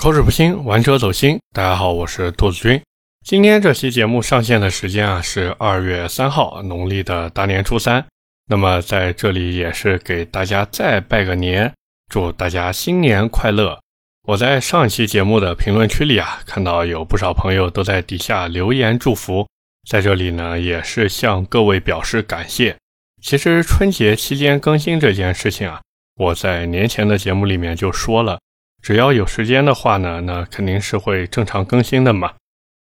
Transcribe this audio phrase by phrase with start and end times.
[0.00, 1.40] 口齿不清，玩车走心。
[1.52, 2.80] 大家好，我是兔子君。
[3.26, 8.06] 今天这期节目上线的时间啊是二月三号，农历的大年初三。
[8.46, 11.74] 那么在这里也是给大家再拜个年，
[12.08, 13.76] 祝大家新年快乐。
[14.22, 19.48] 我在上一期节目的评论区里啊，看到有不少朋友都在底下留言祝福，
[19.90, 22.76] 在这里呢也是向各位表示感谢。
[23.20, 25.80] 其实春节期间更新这件事情啊，
[26.14, 28.38] 我在年前的节目里面就说了。
[28.82, 32.34] 只要有时间的话呢，那肯定是会正常更新的嘛。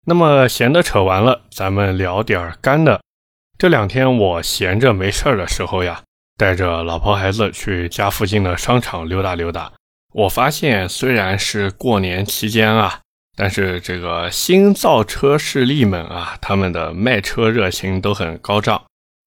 [0.06, 3.00] 那么闲的扯完了，咱们聊点儿干的。
[3.58, 6.02] 这两天我闲着没事儿的时候呀，
[6.36, 9.72] 带着老婆孩子去家附近的商场溜达溜达。
[10.12, 13.00] 我发现虽然是过年期间啊，
[13.36, 18.82] 但是这个新造车势力们啊，他们的卖车热情都很高涨。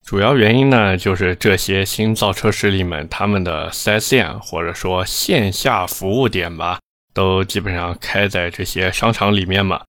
[0.05, 6.77] 主要原因呢，就是这些新造车势力们，他们的 4S 店或者说线下服务点吧，
[7.12, 9.82] 都基本上开在这些商场里面嘛。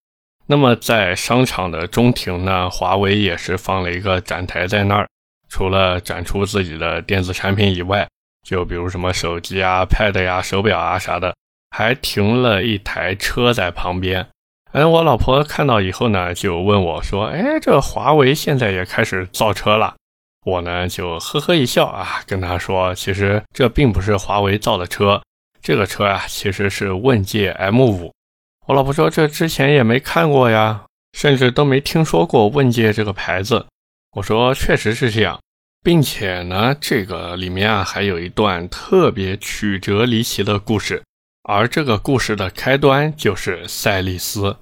[0.47, 5.07] 那么在商场的中庭呢，华为也是放了一个展台在那儿，
[5.51, 8.09] 除了展出自己的电子产品以外，
[8.43, 11.35] 就比如什么手机啊、Pad 呀、手表啊啥的，
[11.77, 14.27] 还停了一台车在旁边。
[14.73, 19.95] 哎，我老婆看到以后呢，就问我说：“哎，这华为现在也开始造车了？”
[20.47, 25.21] 我呢就呵呵一笑啊，跟他说，其实这并不是华为造的车，
[25.61, 28.13] 这个车啊其实是问界 M5。
[28.69, 33.67] 我老婆说这之前也没看过呀，甚至都没听说过问界这个牌子。
[34.13, 35.41] 我说确实是这样，
[35.83, 41.03] 并且呢这个里面啊还有一段特别曲折离奇的故事，
[41.43, 44.57] 而这个故事的开端就是赛利斯。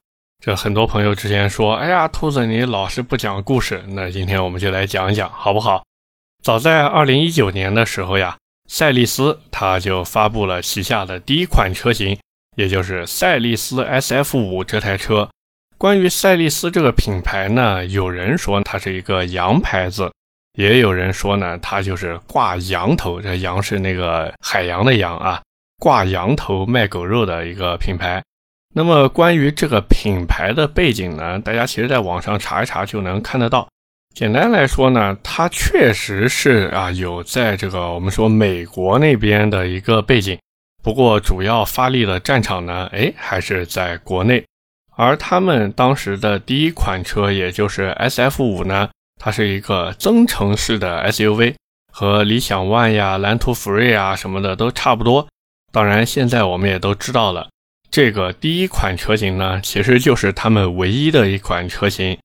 [0.45, 5.83] 这很多朋友之前说：“哎呀，兔子你老是不讲故事。”那今天我们就来讲一讲，好不好？
[6.43, 8.37] 早在二零一九年的时候呀，
[8.69, 12.19] 赛利斯他就发布了旗下的第一款车型，
[12.59, 15.31] 也就是赛利斯 SF 五这台车。
[15.79, 20.13] 关于赛利斯这个品牌呢，有人说它是一个洋牌子，
[20.59, 25.41] 也有人说呢，它就是挂羊头，这羊是那个海洋的羊啊，
[25.79, 28.23] 挂羊头卖狗肉的一个品牌。
[28.77, 33.69] 那么关于这个品牌的背景呢，大家其实在网上查一查就能看得到。
[34.17, 40.37] 简单来说呢，它确实是啊有在这个我们说美国那边的一个背景，
[40.83, 44.45] 不过主要发力的战场呢，哎还是在国内。
[44.97, 48.89] 而他们当时的第一款车，也就是 S F 五呢，
[49.21, 51.55] 它是一个增程式的 S U V，
[51.93, 55.29] 和理想 ONE 呀、蓝图 Free 啊什么的都差不多。
[55.73, 57.49] 当然，现在我们也都知道了。
[57.95, 62.19] 这个第一款车型呢，其实就是他们唯一的一款车型。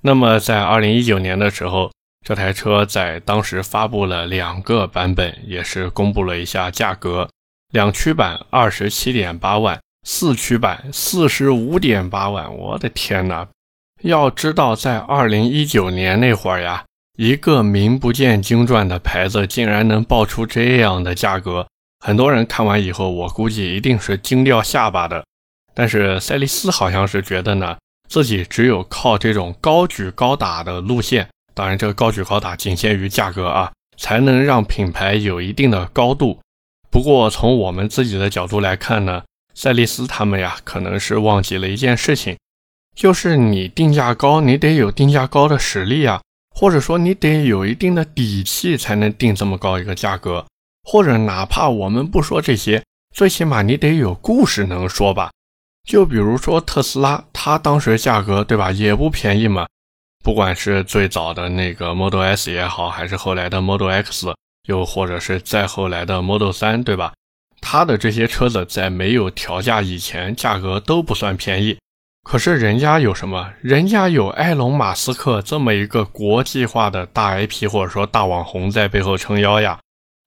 [0.00, 1.90] 那么在二零一九年的时候，
[2.24, 7.28] 这台车在当时发布了两个版本，也是公布了一下价格：
[7.72, 12.56] 两驱版二十七点八万，四驱版四十五点八万。
[12.56, 13.48] 我的天哪！
[14.02, 16.84] 要知道，在二零一九年那会儿呀，
[17.18, 21.66] 一个名不见经传的牌子竟然能爆出这样的价格。
[22.06, 25.24] 很多人看完以后，我估计一定是惊掉下巴的。
[25.74, 27.76] 但是赛利斯好像是觉得呢，
[28.08, 36.38] 自己只有靠这种高举高打的路线，当然这个高举高打仅限于价格啊，才能让品牌有一定的高度。
[36.92, 42.36] 不过从我们自己的角度来看呢，赛利斯他们呀，可能是忘记了一件事情，
[42.94, 46.20] 就是你定价高，你得有定价高的实力啊，
[46.54, 50.46] 或者说你得有一定的底气，才能定这么高一个价格。
[50.88, 52.80] 或者哪怕我们不说这些，
[53.12, 55.32] 最起码你得有故事能说吧？
[55.84, 59.66] 就比如说特斯拉，它当时价格对吧也不便宜嘛。
[60.22, 64.32] 不管是最早的那个 Model S 也好，还是后来的 Model X，
[64.68, 67.12] 又或者是再后来的 Model 3，对吧？
[67.60, 71.76] 它的这些车子在没有调价以前，价格都不算便宜。
[72.22, 73.50] 可是人家有什么？
[73.60, 79.78] 人家有埃隆·马斯克这么一个国际化的大 IP 或者说大网红在背后撑腰呀。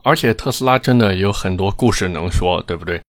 [0.03, 3.01] 而且特斯拉真的有很多故事能说，对不对？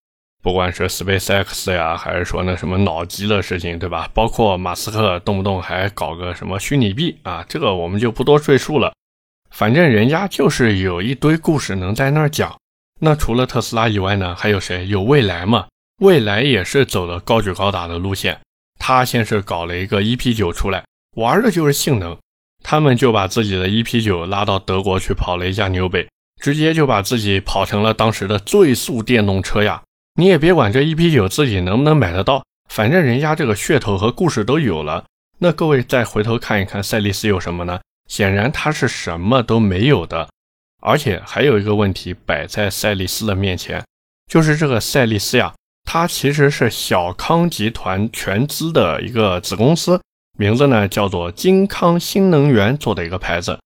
[0.43, 4.09] 不管是 SpaceX 呀，还是说那什么脑机的事情，对吧？
[4.15, 8.93] 包括马斯克动不动还搞个什么虚拟币啊，这个我们就不多赘述了。
[9.51, 12.57] 反正人家就是有一堆故事能在那儿讲。
[13.01, 14.87] 那除了特斯拉以外呢，还有谁？
[14.87, 15.67] 有蔚来嘛？
[16.01, 18.41] 蔚来也是走了高举高打的路线。
[18.79, 20.85] 他先是搞了一个 EP9 出来，
[21.17, 22.17] 玩的就是性能。
[22.63, 26.09] 他们就把自己的 EP9 拉到德国去跑了一下纽北。
[26.41, 29.83] 直接就把自己跑成了当时的最速电动车呀！
[30.15, 35.05] 你也别管这 EP9 自己能不能买得到，反正人家这个噱头和故事都有了。
[35.39, 37.81] 那各位再回头看一看赛利斯有什么呢？
[38.09, 40.29] 显然它是什么都没有的。
[40.83, 43.85] 而且还有一个问题摆在赛利斯的面前，
[44.31, 45.55] 就是这个赛利斯呀，
[45.85, 50.01] 它其实是小康集团全资的一个子公司，
[50.39, 53.59] 名字呢叫做金康新能源做的一个牌子。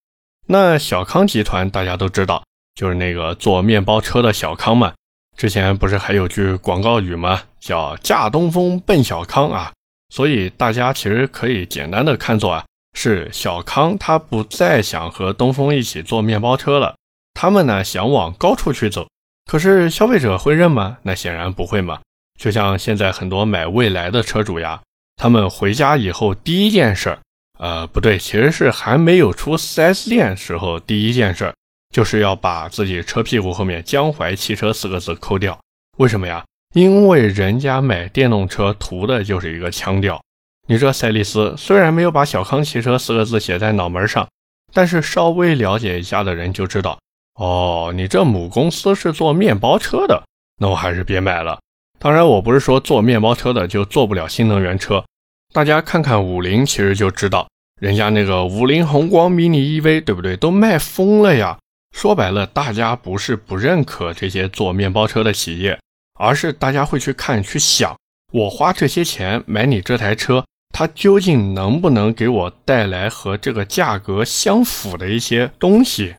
[0.48, 2.44] 那小康集团大家都知道，
[2.74, 4.92] 就是那个做面包车的小康嘛。
[5.36, 7.42] 之前不是还有句广告语吗？
[7.60, 9.72] 叫“驾东风奔小康”啊。
[10.10, 12.64] 所以大家其实可以简单的看作啊，
[12.96, 16.94] 是小康他不再想和东风一起做面包车了，
[17.32, 19.08] 他们呢想往高处去走。
[19.50, 20.98] 可是消费者会认吗？
[21.02, 22.00] 那显然不会嘛。
[22.38, 24.80] 就像现在很多买蔚来的车主呀，
[25.16, 27.18] 他们回家以后第一件事儿，
[27.58, 31.54] 呃，不对，其实是还没有出 4S 店时候第一件事儿，
[31.94, 35.56] 就是要把自己车屁股后面“江淮汽车”四个字抠掉。
[35.96, 36.44] 为什么呀？
[36.74, 40.20] 因为人家买电动车图的就是一个腔调。
[40.66, 44.26] 你这赛力斯虽然没有把“小康汽车”四个字写在脑门上，
[44.72, 46.98] 但是稍微了解一下的人就知道，
[47.36, 50.20] 哦，你这母公司是做面包车的，
[50.60, 51.60] 那我还是别买了。
[52.00, 55.04] 当然，我不是说做面包车的就做不了新能源车。
[55.52, 57.46] 大家看看五菱，其实就知道，
[57.80, 60.36] 人家那个五菱宏光 mini EV，对不对？
[60.36, 61.56] 都卖疯了呀！
[61.94, 65.78] 说白了，大家不是不认可这些做面包车的企业，
[66.18, 67.96] 而是大家会去看、去想，
[68.32, 70.44] 我花这些钱买你这台车，
[70.74, 76.16] 它究竟能不能给我带来和这个价格相符的一些东西？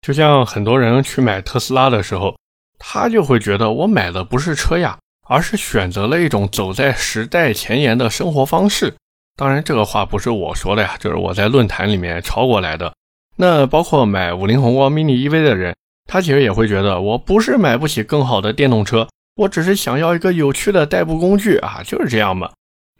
[0.00, 2.34] 就像很多人去买特斯拉的时候，
[2.78, 4.98] 他就会觉得我买的不是车呀。
[5.30, 8.94] 而是选择了一种走在时代前沿的生活方式。
[9.36, 12.94] 当然，这个话不是我说的呀，就是我在论坛里面抄过来的。
[13.38, 15.74] 那包括买五菱宏光 mini EV 的人，
[16.06, 22.50] 他其实也会觉得，我不是买不起更好的电动车，我只是想要一个有趣的代步工具啊，就是这样嘛。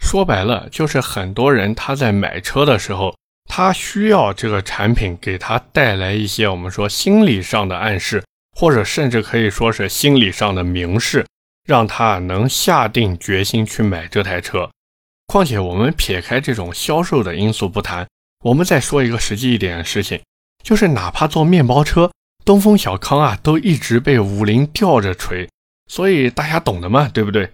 [0.01, 3.15] 说白了，就是很多人他在买车的时候，
[3.49, 8.23] 他需要这个产品给他带来一些我们说心理上的暗示，
[8.57, 11.27] 或者甚至可以说是心理上的明示。
[11.67, 14.71] 让他能下定决心去买这台车。
[15.27, 18.09] 况且，我们撇开这种销售的因素不谈，
[18.43, 20.19] 我们再说一个实际一点的事情，
[20.69, 22.11] 就是哪怕做面包车，
[22.45, 25.49] 东风小康啊，都一直被五菱吊着锤。
[25.91, 27.51] 所以大家懂的嘛，对不对？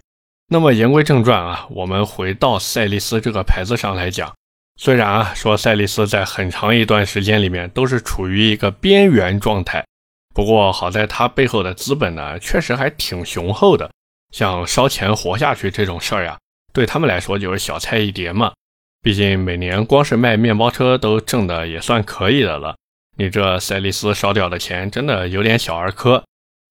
[0.48, 4.34] 那么言归正传啊，我们回到赛力斯这个牌子上来讲，
[4.80, 9.86] 虽然啊说赛力斯在很长一段时间里面都是处于一个边缘状态，
[10.34, 13.88] 不过好在它背后的资本呢，确实还挺雄厚的。
[14.32, 16.36] 像烧钱活下去这种事儿呀，
[16.72, 18.52] 对他们来说就是小菜一碟嘛。
[19.00, 22.74] 毕竟每年光是卖面包车都挣的也算可以的了。
[23.16, 26.24] 你这赛利斯烧掉的钱真的有点小儿科。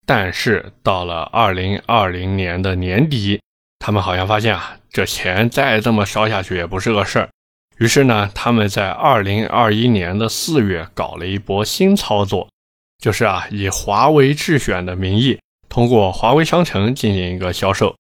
[0.06, 3.40] 但是到了二零二零年的年底，
[3.80, 7.30] 他们好像发现啊，这钱再这么烧下去也不是个事儿。
[7.78, 12.50] 于是呢，他们在二零二一年的四月搞了一波新操作，
[13.02, 15.40] 就是啊，以华为智选的名义。
[15.70, 17.96] 通过华为商城进行一个销售，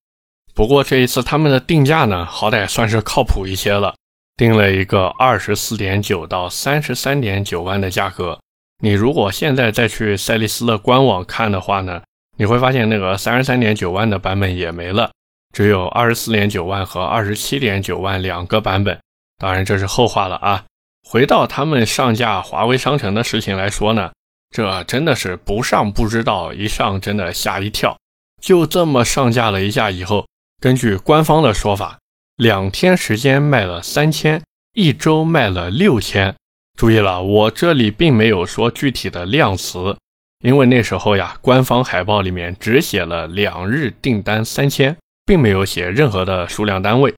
[0.53, 3.95] 不过这一次他们的定价呢，好歹算是靠谱一些了，
[4.35, 8.39] 定了一个二十四点九到三十三点九万的价格。
[8.81, 12.01] 你如果现在再去赛力斯的官网看的话呢，
[12.37, 15.11] 你会发现那个三十三点九万的版本也没了，
[15.53, 18.99] 只有二十四点九万和二十七点九万两个版本。
[19.37, 20.65] 当然这是后话了啊。
[21.07, 24.11] 回到他们上架华为商城的事情来说呢。
[24.55, 27.97] 这真的是不上不知道，一上真的吓一跳。
[28.39, 30.27] 就这么上架了一下以后，
[30.61, 31.97] 根据官方的说法，
[32.37, 34.41] 两天时间卖了三千，
[34.73, 36.33] 一周卖了六千。
[36.77, 39.95] 注意了，我这里并没有说具体的量词，
[40.43, 47.13] 因为那时候呀，官方海报里面只写了两日订单三千，并没有写任何的数量单位。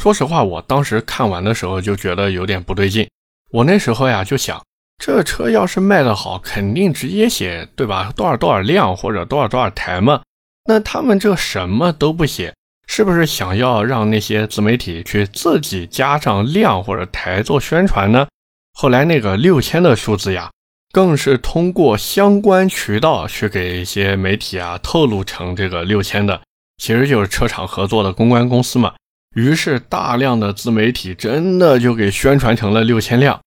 [0.00, 3.08] 说实话，我当时看完的时候就觉得有点不对劲。
[3.52, 4.60] 我那时候呀就想。
[5.00, 8.12] 这车要是卖得好，肯定直接写对吧？
[8.16, 10.20] 多少多少辆或者多少多少台嘛？
[10.64, 12.52] 那他们这什么都不写，
[12.88, 18.26] 是不是想要让那些自媒体去自己加上量或者台做宣传呢？
[18.72, 20.50] 后来那个六千的数字呀，
[20.90, 26.40] 更是通过相关渠道去给一些媒体啊透露成这个六千的，
[26.78, 28.94] 其实就是车厂合作的公关公司嘛。
[29.36, 33.38] 于是大量的自媒体真的就给宣传成了六千辆。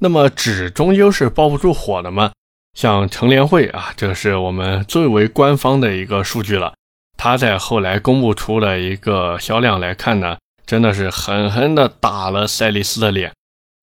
[0.00, 2.30] 那么纸终究是包不住火的嘛？
[2.78, 6.74] 像乘联会啊，这是我们最为官方的一个数据了。
[7.16, 13.32] 它在后来公布出了一个销量来看呢，真的是狠狠的打了赛力斯的脸。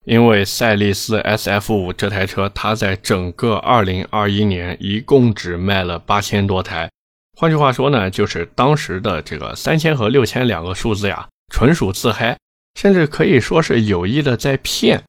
[0.04, 6.90] 因为赛力斯 SF5 这台车，它在整个2021年一共只卖了八千多台。
[7.38, 12.36] 换句话说呢，就是当时的这个三千和六千两个数字呀，纯属自嗨，
[12.74, 15.04] 甚至可以说是有意的在骗。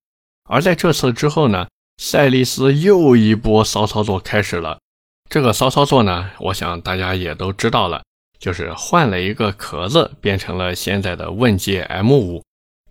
[0.47, 4.77] 而在这次之后呢，赛利斯又一波骚操作开始了。
[5.27, 8.03] 这个骚操作呢，我想大家也都知道了，
[8.43, 12.41] 就是换了一个壳子，变成了现在的问界 M5。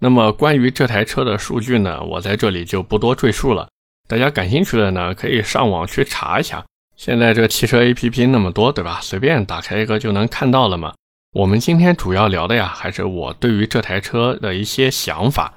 [0.00, 3.68] 那么关于这台车的数据呢，我在这里就不多赘述了。
[4.08, 6.64] 大家感兴趣的呢，可以上网去查一下。
[6.96, 8.98] 现在这汽车 APP 那么多，对吧？
[9.02, 10.94] 随便打开一个就能看到了嘛。
[11.34, 15.52] 我们今天主要聊的呀，还是我对于这台车的一些想法。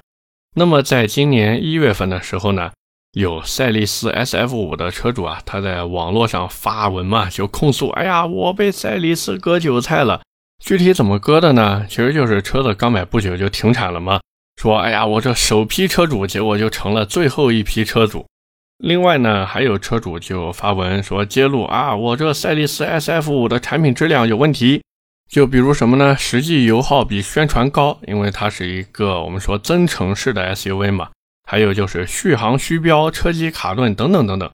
[0.56, 2.72] 那么在今年一月份的时候呢？
[3.16, 10.20] 有赛力斯 SF 五的车主啊，他在网络上发文嘛，就控诉：哎呀，我被赛力斯割韭菜了。
[10.62, 11.86] 具体怎么割的呢？
[11.88, 14.20] 其实就是车子刚买不久就停产了嘛。
[14.60, 18.26] 说：哎呀，我这首批车主，结果就成了最后一批车主。
[18.84, 24.82] 另外呢，还有车主就发文说揭露啊，我这赛力斯 SF 五的产品质量有问题。
[25.26, 26.14] 就比如什么呢？
[26.18, 31.08] 实际油耗比宣传高，因为它是一个我们说增程式的 SUV 嘛。
[31.46, 34.50] 还有就是续航虚标、车机卡顿等等等等，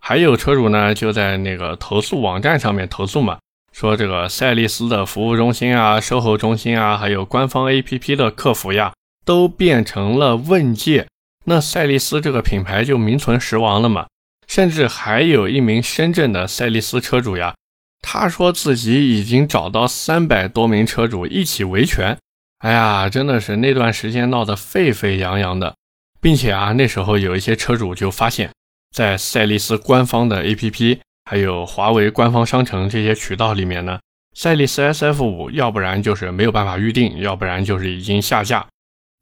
[0.00, 3.38] 还有车主呢就在那个投诉网站上面投诉嘛，
[3.72, 8.92] 说这个赛力斯的服务中心啊、售后中心啊，还有官方 APP 的客服呀，
[9.24, 11.08] 都变成了问界，
[11.44, 14.06] 那赛力斯这个品牌就名存实亡了嘛。
[14.46, 17.54] 甚至还有一名深圳的赛力斯车主呀，
[18.00, 22.16] 他说自己已经找到三百多名车主一起维权，
[22.60, 25.74] 哎呀，真的是那段时间闹得沸沸扬扬的。
[26.20, 28.50] 并且啊，那时候有一些车主就发现，
[28.94, 34.00] 在赛力斯官方的 APP，还有华为官方商城这些渠道里面呢，
[34.34, 38.66] 赛力斯 SF5 要不然就是没有办法预定，要不然就是已经下架。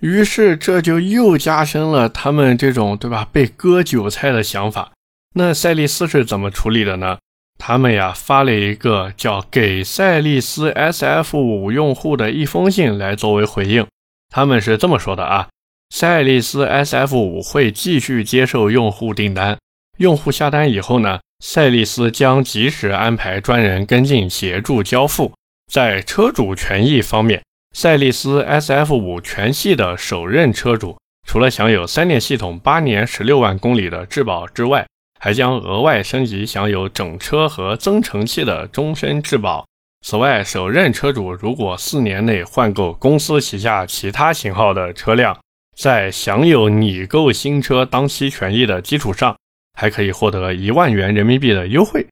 [0.00, 4.92] 于是这就又加深了他们这种对吧被割韭菜的想法。
[5.34, 7.18] 那赛力斯是怎么处理的呢？
[7.58, 13.86] 他们呀发了一个叫“给赛力斯 SF5 用户的一封信”来作为回应。
[14.28, 15.48] 他们是这么说的啊。
[15.90, 19.56] 赛力斯 SF5 会继续接受用户订单，
[19.98, 25.32] 用户下单以后呢，赛力斯将及时安排专人跟进协助交付。
[25.72, 27.42] 在车主权益方面，
[27.74, 34.86] 赛力斯 SF5 全系的首任车主，除了享有三电系统八年十六万公里的质保之外，
[35.18, 39.64] 还将额外升级享有整车和增程器的终身质保。
[40.04, 45.36] 此外，首任车主如果四年内换购公司旗下其他型号的车辆，
[45.78, 49.36] 在享有拟购新车当期权益的基础上，
[49.74, 52.06] 还可以获得一万元人民币的优惠。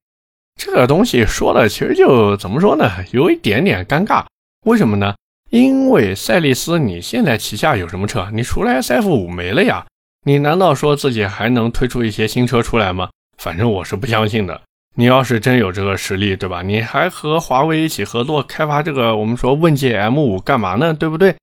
[0.55, 2.89] 这个东西说的其实就怎么说呢？
[3.11, 4.23] 有一点点尴尬。
[4.65, 5.15] 为什么呢？
[5.49, 8.29] 因为赛力斯你现在旗下有什么车？
[8.31, 9.85] 你除了 SF 五没了呀？
[10.25, 13.09] 你难道说自己还能推出一些新车出来吗？
[13.37, 14.61] 反正我是不相信的。
[14.95, 16.61] 你要是真有这个实力，对吧？
[16.61, 20.93] 你还和华为一起合作开发这个我们说问界 M 五干嘛呢？
[20.93, 21.35] 对不对？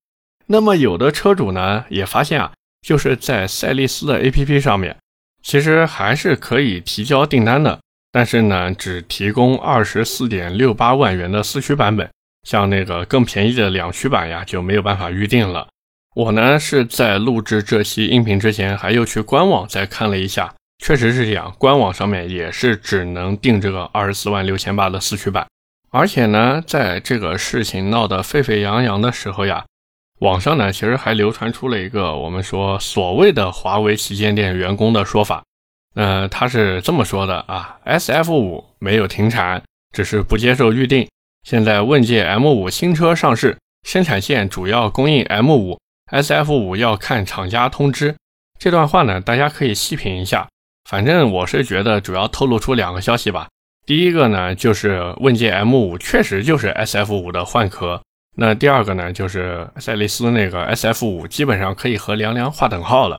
[0.46, 2.52] 那么有的车主呢也发现啊，
[2.86, 4.96] 就是在赛力斯的 APP 上面，
[5.42, 7.80] 其实还是可以提交订单的，
[8.10, 12.10] 但是呢只提供二十四点六八万元的四驱版本，
[12.42, 15.68] 像那个更便宜的两驱版呀就没有办法预定了。
[16.14, 20.52] 我呢是在录制这期音频之前，还又去官网再看了一下，
[20.84, 25.46] 确实是这样，官网上面也是只能订这个二十四万六千八的四驱版，
[25.90, 29.64] 而且呢，在这个事情闹得沸沸扬扬的时候呀。
[30.22, 35.42] 网上呢，其实还流传出了一个我们说所谓的华为旗舰店员工的说法，
[35.96, 39.60] 呃，他是这么说的啊，SF 五没有停产，
[39.92, 41.08] 只是不接受预定。
[41.42, 45.80] 现在问界 M 五新车上市，生产线主要供应 M 五
[46.12, 48.14] ，SF 五要看厂家通知。
[48.60, 50.46] 这段话呢，大家可以细品一下。
[50.88, 53.48] 反正我是觉得主要透露出两个消息吧。
[53.84, 58.00] 第一个呢，就是问界 M 五确实就是 SF 五的换壳。
[58.34, 63.18] 那第二个呢，就是赛力斯那个 SF 五，基本上可以和凉凉划等号了。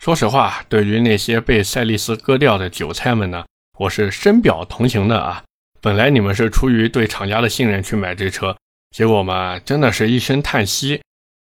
[0.00, 3.44] 说实话，对于那些被赛力斯割掉的韭菜们呢，
[3.78, 5.42] 我是深表同情的啊。
[5.80, 8.56] 本来你们是出于对厂家的信任去买这车，
[8.90, 11.00] 结果嘛，真的是一声叹息。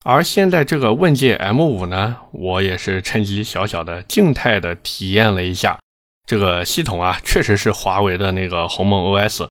[0.05, 5.79] 而现在这个问界 M 五呢，我也是趁机小小的静态的体验了一下，
[6.27, 9.47] 这个系统啊，确实是华为的那个鸿蒙 OS。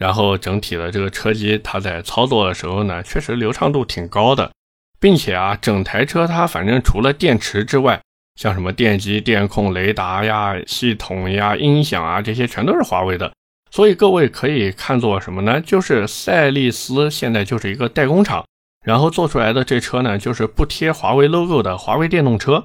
[0.00, 4.50] 然后整体的这个车机，它在操作的时候呢，确实流畅度挺高的，
[4.98, 8.00] 并且啊，整台车它反正除了电池之外，
[8.40, 13.30] 像什么电机、电控、雷达呀、系统呀、音响啊，这些全都是华为的。
[13.70, 15.60] 所以各位可以看作什么呢？
[15.60, 18.42] 就是赛力斯现在就是一个代工厂，
[18.82, 22.64] 然后做出来的这车呢，就是不贴华为 logo 的华为电动车。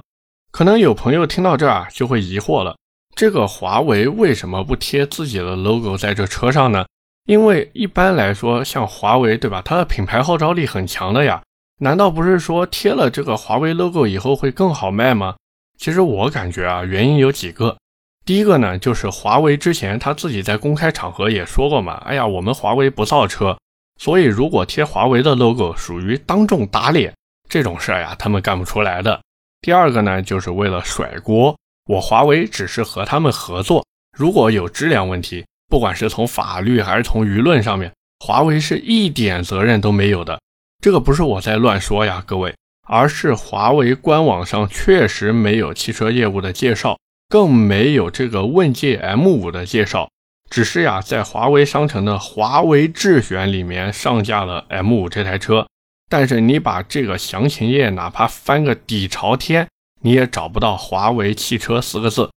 [0.50, 2.78] 可能有朋友听到这儿就会疑惑了，
[3.14, 6.86] 这个华为为什么不贴自己的 logo 在这车上呢？
[7.26, 9.60] 因为一般来说，像华为，对吧？
[9.64, 11.42] 它的品牌号召力很强的呀。
[11.78, 15.36] 难道不是说贴了这个华为 logo 以后会更好卖吗？
[15.76, 17.76] 其实我感觉啊，原因有几个。
[18.24, 23.58] 第一个呢，就是华为之前他自己在公开场合也说过嘛，哎呀，我们华为不造车，
[24.00, 27.12] 所以如果贴华为的 logo 属于当众打脸
[27.48, 29.20] 这种事儿呀，他们干不出来的。
[29.60, 31.56] 第二个呢，就是为了甩锅，
[31.86, 33.84] 我华为只是和他们合作，
[34.16, 40.40] 如果有质量问题，不管是从法律还是从舆论上面，华为是一点责任都没有的。
[40.82, 42.54] 这个不是我在乱说呀，各位，
[42.86, 50.08] 而是华为官网上确实没有汽车业务的介绍，更没有这个问界 M5 的介绍。
[50.48, 55.66] 只是呀，在华为商城的华为智选里面上架了 M5 这台车，
[56.08, 59.66] 但是你把这个详情页哪怕翻个底朝天，
[60.02, 62.30] 你也找不到华为汽车四个字，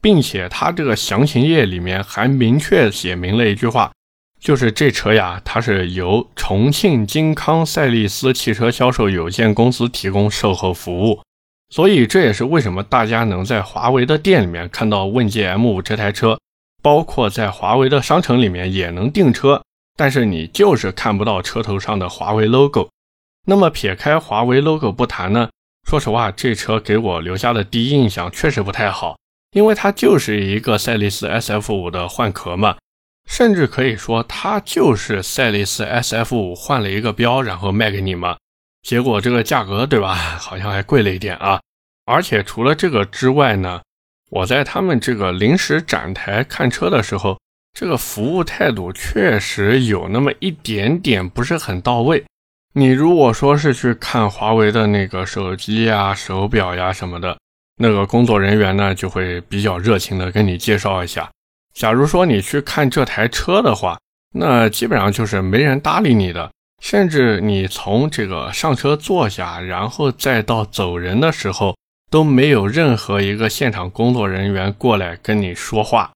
[0.00, 3.92] 并且它这个详情页里面还明确写明了一句话，
[4.40, 11.22] 就是这车呀，它是由重庆金康赛力斯汽车销售有限公司提供售后服务，
[11.68, 16.38] 所以这也是为什么大家能在华为的店里面看到问界 M5 这台车。
[16.82, 19.62] 包括在华为的商城里面也能订车，
[19.98, 22.88] 但是你就是看不到车头上的华为 logo。
[23.46, 25.50] 那么撇开华为 logo 不谈呢？
[25.86, 29.18] 说实话，这车给我留下的第一印象确实不太好，
[29.52, 32.76] 因为它就是一个赛力斯 SF5 的换壳嘛，
[33.28, 38.36] 甚至可以说它就是赛力斯 SF5 换了一个标，然后卖给你嘛。
[38.82, 41.60] 结果这个价格对吧， 好像还贵了一点啊。
[42.06, 43.80] 而且除了这个之外呢？
[44.30, 47.36] 我在他们这个临时展台看车的时候，
[47.72, 52.24] 这个服务态度确实有那么一点点不是很到位。
[52.74, 57.36] 你如果说是去看华为的那个手机呀、手表呀什么的，
[57.80, 61.28] 那个工作人员呢就会比较热情的跟你介绍一下。
[61.74, 63.98] 假如说你去看这台车的话，
[64.34, 71.74] 那基本上就是没人搭理你的，甚至你从这个上车坐下，然后再到走人的时候。
[72.12, 76.10] 都没有任何一个现场工作人员过来跟你说话，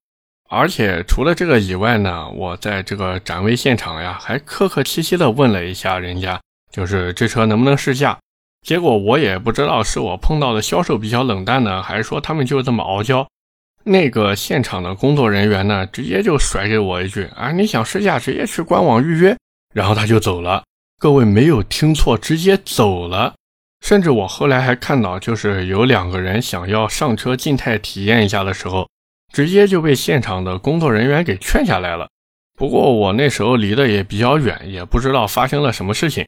[0.50, 6.40] 而且除了这个以外呢，我在这个展位现场呀，还客客气气的问了一下人家，
[6.72, 8.18] 就是这车能不能试驾。
[8.64, 13.28] 结果我也不知道是我碰到的销售比较冷淡呢，还是说他们就这么傲娇。
[13.84, 19.36] 那个现场的工作人员呢，直接就甩给我一句：“啊，你想试驾，直接去官网预约。”
[19.74, 20.64] 然后他就走了。
[20.98, 23.34] 各位没有听错，直接走了。
[23.84, 28.88] 甚至我后来还看到，就是有两个人想要上车静态体验一下的时候，
[29.30, 32.08] 直接就被现场的工作人员给劝下来了。
[32.56, 36.24] 不过我那时候离得也比较远，也不知道发生了什么事情。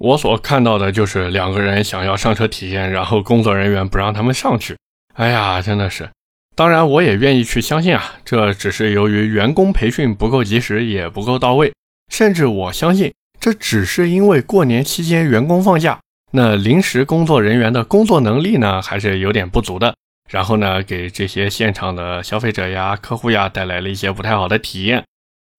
[0.00, 4.74] 我所看到的就是两个人想要上车体验，然后工作人员不让他们上去。
[5.14, 6.08] 哎呀，真的是。
[6.56, 11.70] 当然，我也愿意去相信啊，这只是由于员工培训不够及时，也不够到位。
[12.10, 15.98] 甚至我相信，这只是因为过年期间员工放假。
[16.32, 19.94] 那临时工作人员的工作能力呢，还是有点不足的。
[20.30, 25.04] 然后呢，给这些现场的消费者呀、客户呀带来了一些不太好的体验。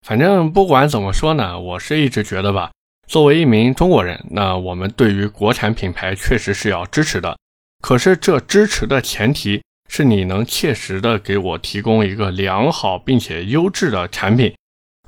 [0.08, 2.72] 反正不管怎么说呢，我是一直觉得吧，
[3.12, 7.38] 作为一名中国人，那我们对于国产品牌确实是要支持的。
[7.82, 14.56] 可是这支持的前提是你能切实的给我提供一个良好并且优质的产品，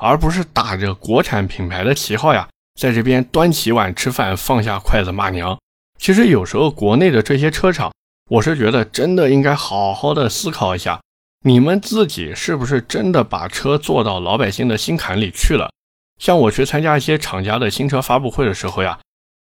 [0.02, 2.46] 而不是打着国产品牌的旗号呀。
[2.78, 5.58] 在这边端起碗吃饭，放下筷子骂娘。
[5.98, 7.90] 其实有时候国内的这些车厂，
[8.30, 11.00] 我是觉得真的应该好好的思考一下，
[11.46, 15.70] 你们自己是不是真的把车做到老百姓的心坎里去了？
[16.20, 18.98] 像我去参加一些厂家的新车发布会的时候呀，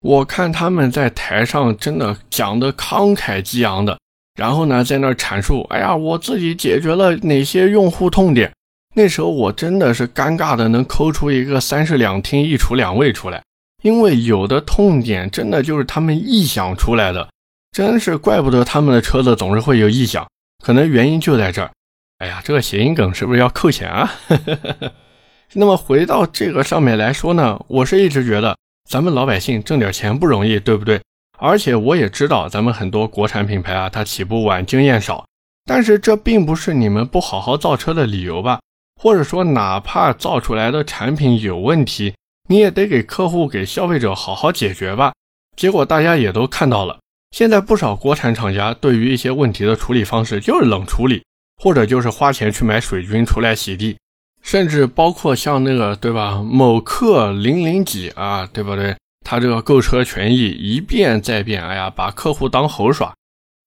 [0.01, 3.99] 我看他们在台上真的讲的慷慨激昂的，
[4.35, 8.53] 然后呢在那儿阐述，哎呀，我自己解决了哪些用户痛点。
[8.94, 13.42] 那时候我真的是尴尬的，能抠出一个三室两厅一厨两卫出来，
[13.83, 17.29] 因为有的痛点真的就是他们臆想出来的，
[17.70, 20.27] 真是怪不得他们的车子总是会有异响，
[20.64, 21.70] 可能原因就在这儿。
[22.18, 24.11] 哎呀，这个谐音梗是不是要扣钱啊？
[25.53, 28.57] 那么回到这个上面来说呢，我是一直觉得
[28.89, 31.01] 咱们老百姓挣点钱不容易，对不对？
[31.39, 35.27] 而且我也知道咱们很多国产品牌啊，它起步晚，经验少，
[35.65, 38.61] 但是这并不是你们不好好造车的理由吧？
[39.01, 42.15] 或者说，哪怕造出来的产品有问题，
[42.49, 45.13] 你也得给客户、给消费者好好解决吧。
[45.57, 46.99] 结果大家也都看到了，
[47.31, 51.25] 现在不少国产厂家对于一些问题的处理方式就是冷处理，
[51.57, 53.97] 或者就是花钱去买水军出来洗地，
[54.42, 58.96] 甚至包括像那个对吧，某客零零几啊，对不对？
[59.24, 63.12] 他这个购车权益一变再变，哎呀，把客户当猴耍。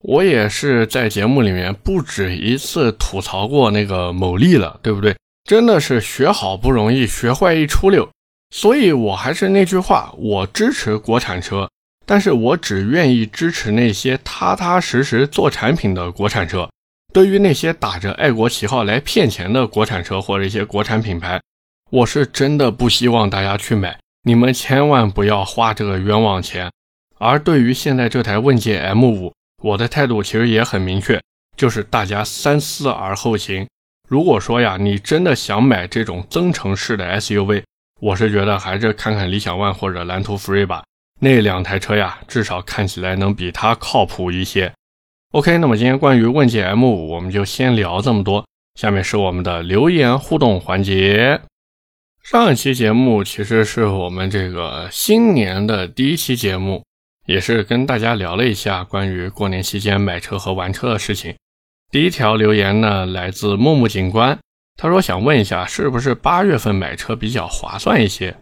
[0.04, 5.16] 我也是在节目里面不止一次吐槽过那个某利了，对不对？
[5.46, 8.10] 真的是学好不容易，学坏一出溜。
[8.54, 11.70] 所以我还是那句话，我支持国产车，
[12.06, 16.70] 但是我只愿意支持那些踏踏实实做产品的国产车。
[17.14, 21.40] 对于那些打着爱国旗号来骗钱的国产车或者一些国产品牌，
[21.92, 26.72] 我是真的不希望大家去买，你们千万不要花这个冤枉钱。
[27.20, 31.22] 而对于现在这台问界 M5，我的态度其实也很明确，
[31.56, 33.68] 就是大家三思而后行。
[34.10, 37.62] 如果说呀，你真的想买这种增程式的 SUV，
[38.02, 40.84] 我是觉得还是看看理想 ONE 或者蓝图 Free 吧。
[41.20, 44.74] 那两台车呀，至少看起来能比它靠谱一些。
[45.34, 48.46] OK，那么今天关于问界 M5，我们就先聊这么多。
[48.80, 51.42] 下面是我们的留言互动环节。
[52.24, 56.84] 上一期节目其实是我们这个新年的第一期节目，
[57.26, 61.36] 也是跟大家聊了一下关于过年期间买车和玩车的事情。
[61.90, 64.38] 第一条留言呢，来自木木警官，
[64.78, 68.38] 他说想问一下，是不是八月份买车比较划算一些？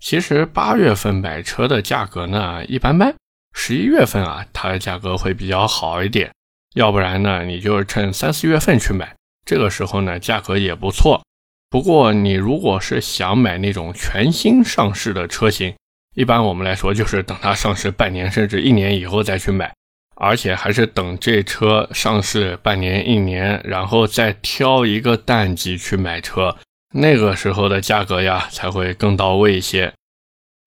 [0.00, 3.14] 其实八月份买车的价格呢一般般，
[3.52, 6.32] 十一月份啊它的价格会比较好一点，
[6.74, 11.22] 要不然呢你就是趁三四月份去买，这个时候呢价格也不错。
[11.70, 15.74] 不过你如果是想买那种全新上市的车型，
[16.14, 19.72] 一般我们来说就是等它上市半年甚至一年以后再去买，
[20.16, 26.56] 而且还是等这车上市半年一年，然后再挑一个淡季去买车。
[26.94, 29.94] 那个时候的价格呀才会更到位一些。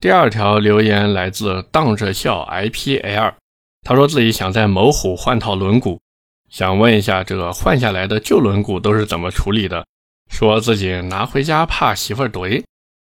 [0.06, 3.34] 第二条留言来自荡着笑 IPL，
[3.82, 5.98] 他说自己想在某虎换套轮毂，
[6.48, 9.84] 想问一下这个换下来的旧轮毂都是怎么处理的？
[10.30, 12.62] 说自己拿回家怕媳妇儿怼。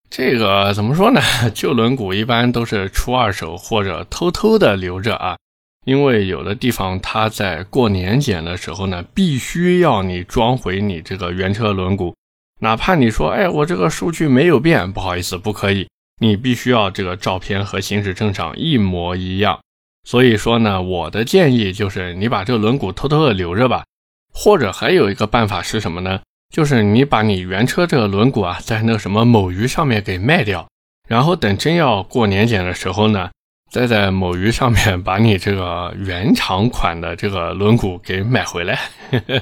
[0.09, 1.20] 这个怎么说呢？
[1.52, 5.37] 旧轮毂一般都是出二手或者偷偷的留着啊，
[5.85, 12.14] 因为有的地方它在过年检的时候呢，必须要你装回你这个原车轮毂。
[12.62, 15.87] 哪怕你说，哎，我这个数据没有变，不好意思，不可以，
[16.20, 19.59] 你必须要这个照片和行驶证上一模一样。
[20.05, 23.85] 所以说呢，我的建议就是你把这个轮毂偷偷的留着吧，
[24.33, 26.20] 或者还有一个办法是什么呢？
[26.55, 30.68] 就是你把你原车这个轮毂啊，在那个什么某鱼上面给卖掉，
[31.09, 33.31] 然后等真要过年检的时候呢，
[33.70, 38.79] 再在某鱼上面把你这个原厂款的这个轮毂给买回来。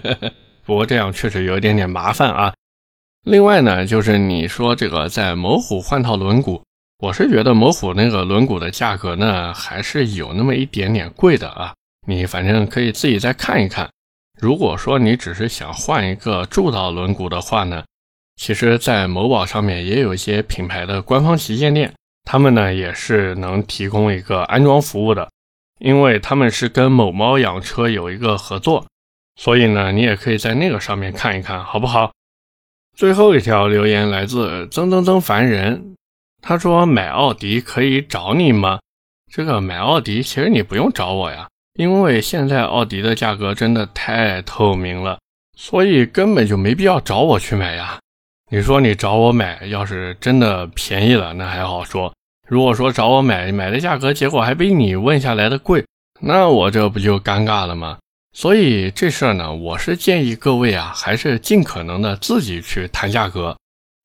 [0.65, 2.55] 不过这样确实有一点点麻烦啊。
[3.25, 6.61] 另外呢，就是你说这个在某虎换套轮毂，
[6.99, 11.73] 我是觉得某虎那个轮毂的价格呢，还是有那么一点点贵的啊。
[12.07, 13.89] 你反正可以自己再看一看。
[14.39, 17.83] 如果说你只是想换一个铸造轮毂的话呢，
[18.37, 25.31] 其实，在某宝上面也有一些品牌的官方旗舰店，他们呢也是能提供一个安装服务的，
[25.79, 28.85] 因为他们是跟某猫养车有一个合作，
[29.37, 32.13] 所以呢，你也可以在那个上面看一看，好不好？
[32.97, 35.97] 最后一条留言来自曾曾曾凡人，
[36.41, 38.79] 他说买奥迪可以找你吗？
[39.33, 45.19] 这个买奥迪其实你不用找我呀，因为现在奥迪的价格真的太透明了，
[45.59, 47.99] 所以根本就没必要找我去买呀。
[48.53, 52.15] 你说你找我买，要是真的便宜了那还好说，
[52.47, 55.85] 如果说找我买买的价格，结果还比你问下来的贵，
[56.21, 57.99] 那我这不就尴尬了吗？
[58.37, 63.57] 所以这事儿呢，我是建议各位啊，还是尽可能的自己去谈价格。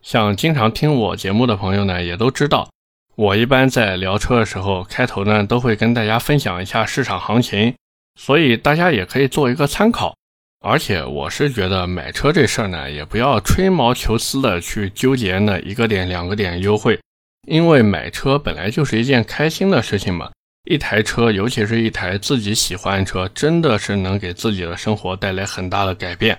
[0.03, 2.69] 像经常听我节目的朋友呢，也都知道，
[3.15, 7.73] 我一般在聊车的时候，开头呢都会跟大家分享一下市场行情，
[8.19, 10.15] 所以大家也可以做一个参考。
[10.63, 16.99] 而且我是觉得买车这事儿呢，也不要吹毛求疵的去纠结那一个点两个点优惠，
[17.47, 20.29] 因为买车本来就是一件开心的事情嘛。
[20.65, 26.37] 一台车，尤其是一台自己喜欢的车，真的是能给自己的生活带来很大的改变。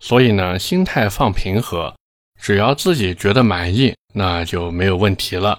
[0.00, 1.94] 所以呢，心态放平和，
[2.40, 5.58] 只要自己觉得满意，那就没有问题了。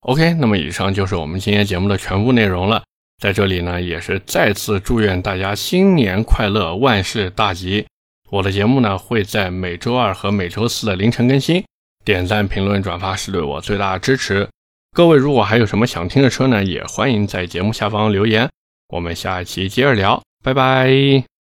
[0.00, 2.82] OK，那么以上就是我们今天节目的全部内容了。
[3.20, 7.86] 在这里呢，也是再次祝愿大家新年快乐，万事大吉。
[8.30, 11.62] 我的节目呢，会在每周二和每周四的凌晨更新。
[12.04, 14.48] 点赞、评论、转发是对我最大的支持。
[14.94, 18.50] 各位，如果还有什么想听的车呢，也欢迎在节目下方留言。
[18.88, 21.31] 我们下一期接着聊，拜拜。